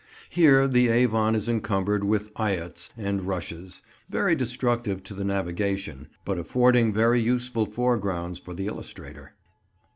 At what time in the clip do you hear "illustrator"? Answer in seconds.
8.65-9.35